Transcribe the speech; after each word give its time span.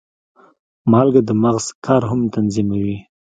مالګه 0.91 1.21
د 1.27 1.31
مغز 1.43 1.65
کار 1.85 2.01
هم 2.09 2.21
تنظیموي. 2.35 2.97